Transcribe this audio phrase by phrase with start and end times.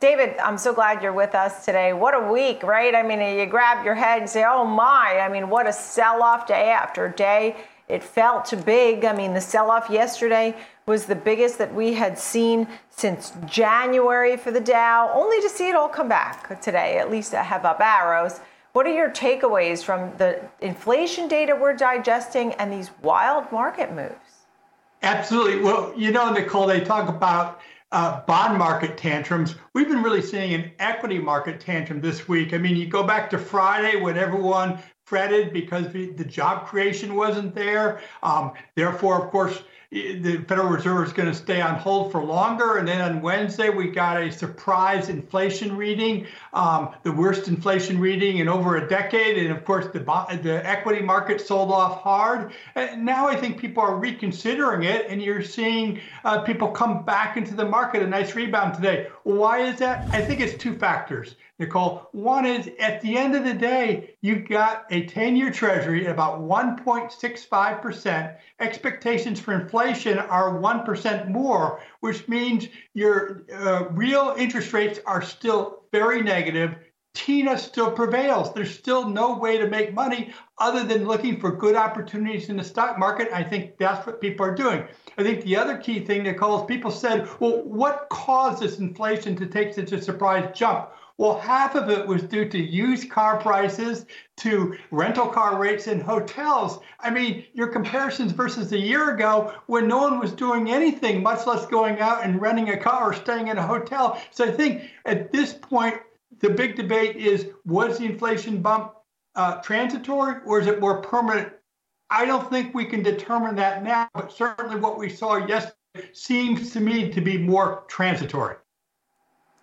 [0.00, 1.92] David, I'm so glad you're with us today.
[1.92, 2.94] What a week, right?
[2.94, 6.22] I mean, you grab your head and say, oh my, I mean, what a sell
[6.22, 7.56] off day after day.
[7.88, 9.04] It felt too big.
[9.04, 10.54] I mean, the sell off yesterday
[10.86, 15.68] was the biggest that we had seen since January for the Dow, only to see
[15.68, 18.38] it all come back today, at least have up arrows.
[18.74, 24.14] What are your takeaways from the inflation data we're digesting and these wild market moves?
[25.02, 25.60] Absolutely.
[25.60, 27.60] Well, you know, Nicole, they talk about
[27.92, 29.54] uh, bond market tantrums.
[29.74, 32.52] We've been really seeing an equity market tantrum this week.
[32.52, 37.14] I mean, you go back to Friday when everyone fretted because the, the job creation
[37.14, 38.00] wasn't there.
[38.22, 42.76] Um, therefore, of course, the Federal Reserve is going to stay on hold for longer.
[42.76, 48.38] And then on Wednesday, we got a surprise inflation reading, um, the worst inflation reading
[48.38, 49.38] in over a decade.
[49.38, 50.00] And of course, the,
[50.42, 52.52] the equity market sold off hard.
[52.74, 57.38] And now I think people are reconsidering it, and you're seeing uh, people come back
[57.38, 59.08] into the market, a nice rebound today.
[59.22, 60.06] Why is that?
[60.12, 61.34] I think it's two factors.
[61.58, 62.08] Nicole.
[62.12, 66.12] One is at the end of the day, you've got a 10 year treasury at
[66.12, 68.36] about 1.65%.
[68.60, 75.82] Expectations for inflation are 1% more, which means your uh, real interest rates are still
[75.90, 76.76] very negative.
[77.14, 78.54] TINA still prevails.
[78.54, 82.62] There's still no way to make money other than looking for good opportunities in the
[82.62, 83.28] stock market.
[83.32, 84.84] I think that's what people are doing.
[85.16, 89.34] I think the other key thing, Nicole, is people said, well, what caused this inflation
[89.36, 90.90] to take such a surprise jump?
[91.18, 95.98] Well, half of it was due to used car prices, to rental car rates in
[95.98, 96.78] hotels.
[97.00, 101.44] I mean, your comparisons versus a year ago when no one was doing anything, much
[101.44, 104.20] less going out and renting a car or staying in a hotel.
[104.30, 105.96] So I think at this point,
[106.38, 108.92] the big debate is was the inflation bump
[109.34, 111.52] uh, transitory or is it more permanent?
[112.10, 115.74] I don't think we can determine that now, but certainly what we saw yesterday
[116.12, 118.54] seems to me to be more transitory.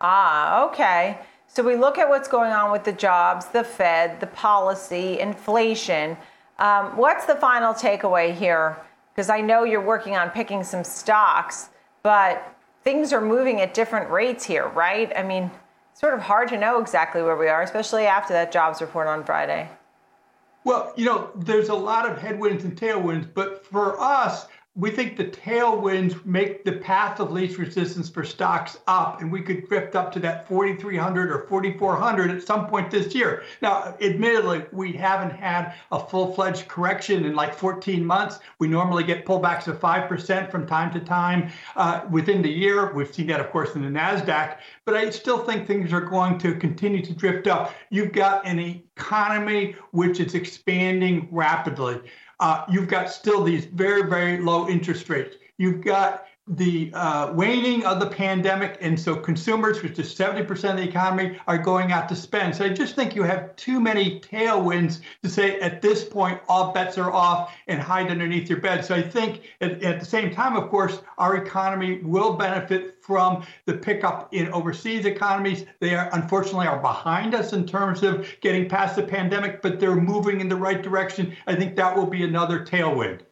[0.00, 1.18] Ah, okay.
[1.48, 6.16] So we look at what's going on with the jobs, the Fed, the policy, inflation.
[6.58, 8.76] Um, what's the final takeaway here?
[9.14, 11.70] Because I know you're working on picking some stocks,
[12.02, 12.54] but
[12.84, 15.10] things are moving at different rates here, right?
[15.16, 15.50] I mean,
[15.94, 19.24] sort of hard to know exactly where we are, especially after that jobs report on
[19.24, 19.68] Friday.
[20.64, 25.16] Well, you know, there's a lot of headwinds and tailwinds, but for us, we think
[25.16, 29.96] the tailwinds make the path of least resistance for stocks up, and we could drift
[29.96, 33.42] up to that 4,300 or 4,400 at some point this year.
[33.62, 38.38] Now, admittedly, we haven't had a full fledged correction in like 14 months.
[38.58, 42.92] We normally get pullbacks of 5% from time to time uh, within the year.
[42.92, 46.36] We've seen that, of course, in the NASDAQ, but I still think things are going
[46.40, 47.74] to continue to drift up.
[47.88, 52.02] You've got an economy which is expanding rapidly.
[52.38, 55.36] Uh, you've got still these very, very low interest rates.
[55.58, 60.76] You've got the uh, waning of the pandemic, and so consumers, which is 70% of
[60.76, 62.54] the economy, are going out to spend.
[62.54, 66.72] So I just think you have too many tailwinds to say at this point all
[66.72, 68.84] bets are off and hide underneath your bed.
[68.84, 73.44] So I think at, at the same time, of course, our economy will benefit from
[73.64, 75.64] the pickup in overseas economies.
[75.80, 79.96] They are unfortunately are behind us in terms of getting past the pandemic, but they're
[79.96, 81.36] moving in the right direction.
[81.48, 83.22] I think that will be another tailwind.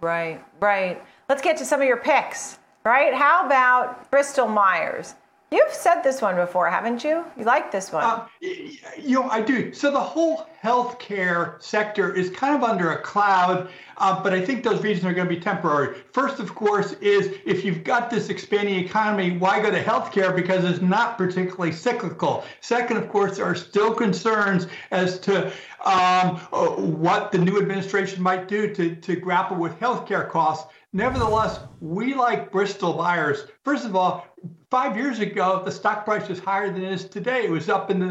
[0.00, 1.02] Right, right.
[1.28, 3.12] Let's get to some of your picks, right?
[3.12, 5.16] How about Bristol Myers?
[5.50, 7.24] You've said this one before, haven't you?
[7.36, 8.04] You like this one.
[8.04, 9.72] Uh, you know, I do.
[9.72, 14.64] So the whole healthcare sector is kind of under a cloud, uh, but I think
[14.64, 15.98] those reasons are going to be temporary.
[16.12, 20.34] First, of course, is if you've got this expanding economy, why go to healthcare?
[20.34, 22.44] Because it's not particularly cyclical.
[22.60, 25.46] Second, of course, there are still concerns as to
[25.84, 30.72] um, uh, what the new administration might do to, to grapple with healthcare costs.
[30.96, 33.44] Nevertheless, we like Bristol Myers.
[33.66, 34.26] First of all,
[34.70, 37.44] five years ago, the stock price was higher than it is today.
[37.44, 38.06] It was up in the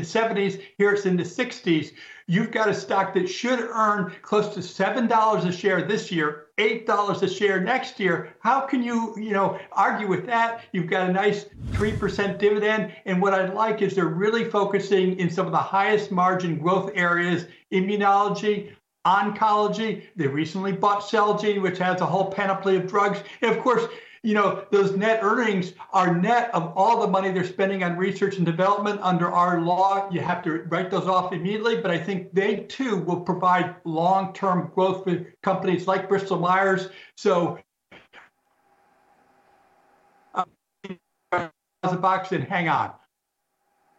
[0.00, 0.60] 70s.
[0.76, 1.92] Here it's in the 60s.
[2.26, 7.22] You've got a stock that should earn close to $7 a share this year, $8
[7.22, 8.34] a share next year.
[8.40, 10.64] How can you, you know, argue with that?
[10.72, 11.44] You've got a nice
[11.74, 12.96] 3% dividend.
[13.06, 16.90] And what I like is they're really focusing in some of the highest margin growth
[16.96, 18.72] areas, immunology,
[19.04, 20.04] oncology.
[20.16, 23.22] They recently bought Celgene, which has a whole panoply of drugs.
[23.42, 23.86] And of course,
[24.24, 28.38] you know, those net earnings are net of all the money they're spending on research
[28.38, 30.08] and development under our law.
[30.10, 34.32] You have to write those off immediately, but I think they too will provide long
[34.32, 36.88] term growth for companies like Bristol Myers.
[37.18, 37.58] So,
[40.34, 40.44] uh,
[41.82, 42.92] a box and hang on.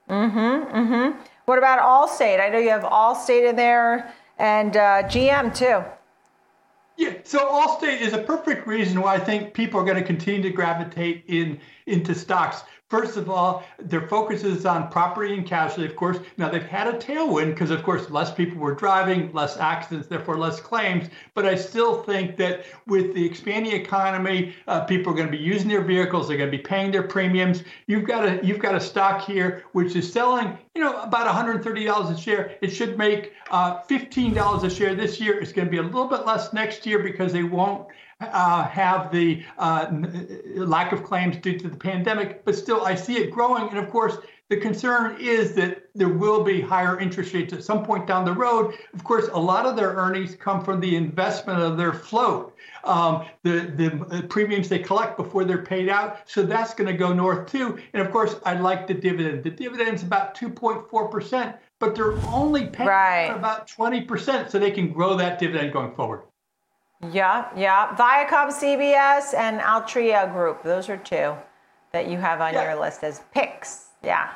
[0.10, 0.78] Mm hmm.
[0.78, 1.20] Mm hmm.
[1.46, 2.40] What about Allstate?
[2.40, 5.84] I know you have Allstate in there and uh, GM too.
[6.98, 10.42] Yeah, So Allstate is a perfect reason why I think people are going to continue
[10.44, 12.64] to gravitate in into stocks.
[12.88, 16.20] First of all, their focus is on property and casualty, of course.
[16.38, 20.38] Now, they've had a tailwind because, of course, less people were driving, less accidents, therefore
[20.38, 21.10] less claims.
[21.34, 25.44] But I still think that with the expanding economy, uh, people are going to be
[25.44, 27.64] using their vehicles, they're going to be paying their premiums.
[27.88, 32.12] You've got a you've got a stock here which is selling, you know, about $130
[32.12, 32.56] a share.
[32.62, 35.40] It should make uh, $15 a share this year.
[35.40, 37.88] It's going to be a little bit less next year because they won't
[38.22, 39.88] uh, have the uh,
[40.56, 43.68] lack of claims due to the pandemic, but still I see it growing.
[43.70, 44.18] And of course,
[44.48, 48.34] the concern is that there will be higher interest rates at some point down the
[48.34, 48.76] road.
[48.94, 53.26] Of course, a lot of their earnings come from the investment of their float, um,
[53.42, 56.20] the, the premiums they collect before they're paid out.
[56.30, 57.80] So that's going to go north too.
[57.94, 59.44] And of course, I like the dividend.
[59.44, 63.36] The dividend's about 2.4%, but they're only paying right.
[63.36, 66.22] about 20%, so they can grow that dividend going forward.
[67.12, 67.96] Yeah, yeah.
[67.96, 70.64] Viacom, CBS, and Altria Group.
[70.64, 71.36] Those are two
[71.92, 72.72] that you have on yeah.
[72.72, 73.88] your list as picks.
[74.04, 74.32] Yeah.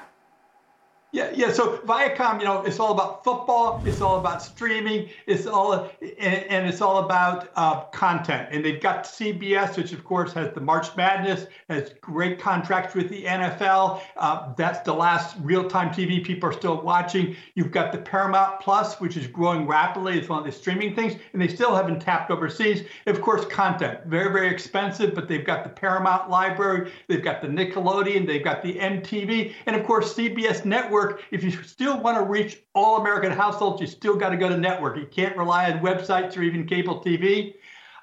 [1.12, 1.52] Yeah, yeah.
[1.52, 3.82] So Viacom, you know, it's all about football.
[3.84, 5.10] It's all about streaming.
[5.26, 8.50] It's all and, and it's all about uh, content.
[8.52, 13.10] And they've got CBS, which of course has the March Madness, has great contracts with
[13.10, 14.02] the NFL.
[14.18, 17.36] Uh, that's the last real-time TV people are still watching.
[17.56, 20.20] You've got the Paramount Plus, which is growing rapidly.
[20.20, 22.84] It's one of the streaming things, and they still haven't tapped overseas.
[23.08, 26.92] Of course, content very very expensive, but they've got the Paramount library.
[27.08, 28.28] They've got the Nickelodeon.
[28.28, 31.24] They've got the MTV, and of course CBS Network network.
[31.32, 34.58] If you still want to reach all American households, you still got to go to
[34.58, 34.98] network.
[34.98, 37.56] You can't rely on websites or even cable TV.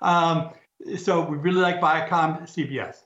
[0.03, 0.51] Um,
[0.97, 3.06] so we really like Viacom CBS.